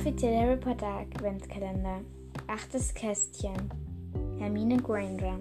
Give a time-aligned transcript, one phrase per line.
[0.00, 2.00] Inoffizielle Harry Potter Adventskalender.
[2.46, 3.70] Achtes Kästchen.
[4.38, 5.38] Hermine Granger.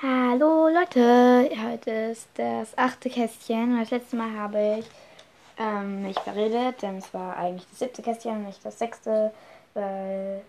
[0.00, 3.76] Hallo Leute, heute ist das achte Kästchen.
[3.76, 4.86] Das letzte Mal habe ich
[5.58, 9.32] ähm, mich verredet, denn es war eigentlich das siebte Kästchen, nicht das sechste,
[9.74, 10.44] weil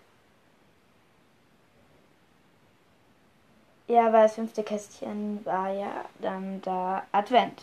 [3.88, 7.62] Ja, weil das fünfte Kästchen war ja dann der Advent.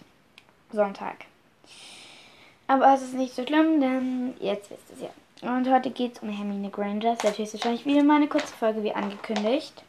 [0.71, 1.25] Sonntag.
[2.67, 5.01] Aber es ist nicht so schlimm, denn jetzt wisst ihr es
[5.43, 5.55] ja.
[5.55, 7.15] Und heute geht es um Hermine Granger.
[7.15, 9.83] Das ist höchstwahrscheinlich wieder mal eine kurze Folge wie angekündigt.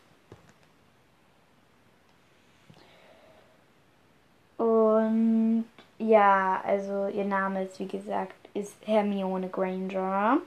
[4.58, 5.64] Und
[5.98, 10.38] ja, also ihr Name ist wie gesagt ist Hermione Granger.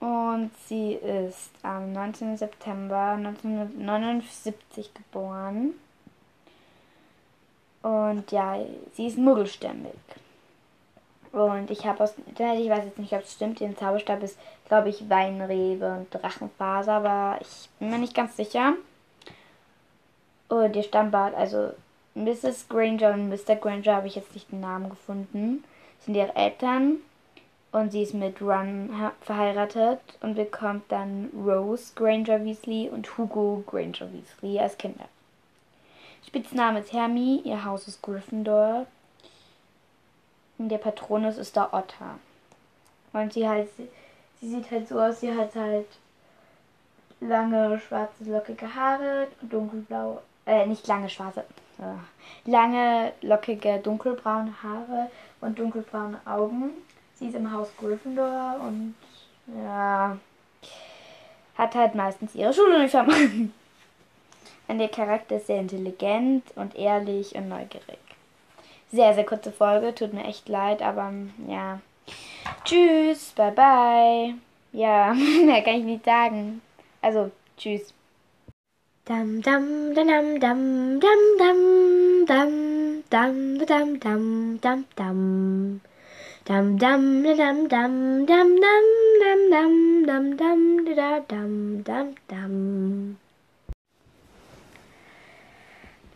[0.00, 2.36] Und sie ist am 19.
[2.36, 5.74] September 1979 geboren.
[7.82, 8.58] Und ja,
[8.94, 9.92] sie ist muggelstämmig.
[11.32, 14.22] Und ich habe aus dem Internet, ich weiß jetzt nicht, ob es stimmt, ihren Zauberstab
[14.22, 18.74] ist, glaube ich, Weinrebe und Drachenfaser, aber ich bin mir nicht ganz sicher.
[20.48, 21.70] Und ihr Stammbart, also
[22.14, 22.68] Mrs.
[22.68, 23.54] Granger und Mr.
[23.54, 25.62] Granger habe ich jetzt nicht den Namen gefunden,
[26.00, 26.96] sind ihre Eltern.
[27.72, 28.90] Und sie ist mit Ron
[29.20, 35.04] verheiratet und bekommt dann Rose Granger Weasley und Hugo Granger Weasley als Kinder.
[36.26, 38.86] Spitzname ist Hermie, ihr Haus ist Gryffindor.
[40.58, 42.18] Und der Patronus ist der Otter.
[43.12, 43.68] Und sie halt,
[44.40, 45.86] sie sieht halt so aus, sie hat halt
[47.20, 51.44] lange schwarze lockige Haare, dunkelblau, äh, nicht lange schwarze,
[51.78, 55.10] äh, lange lockige dunkelbraune Haare
[55.40, 56.70] und dunkelbraune Augen
[57.20, 58.94] Sie ist im Haus Gryffindor und
[59.62, 60.16] ja,
[61.56, 63.52] hat halt meistens ihre Schuluniform.
[64.68, 67.98] Und der Charakter ist sehr intelligent und ehrlich und neugierig.
[68.90, 71.12] Sehr, sehr kurze Folge, tut mir echt leid, aber
[71.46, 71.80] ja.
[72.64, 74.34] Tschüss, bye bye.
[74.72, 75.12] Ja,
[75.44, 76.62] mehr kann ich nicht sagen.
[77.02, 77.92] Also, tschüss.
[79.04, 81.60] Dam dam dam dam dam dam
[82.26, 85.80] dam dam dam dam dam dam Dam
[86.44, 88.88] dam dam dam dam dam dam
[89.50, 93.16] dam dam dam da dam dam dam.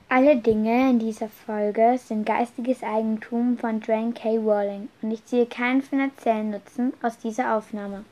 [0.09, 4.39] Alle Dinge in dieser Folge sind geistiges Eigentum von Joanne K.
[4.39, 8.05] Rowling und ich ziehe keinen finanziellen Nutzen aus dieser Aufnahme.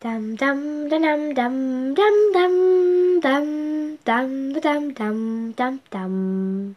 [0.00, 2.54] Dam dam dam dam dam dam
[3.22, 6.76] dam dam dam dam dam dam Dam